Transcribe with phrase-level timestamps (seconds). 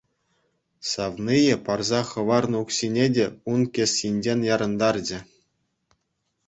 [0.91, 5.19] Савнийӗ парса хӑварнӑ укҫине те ун кӗсйине ярӑнтарчӗ.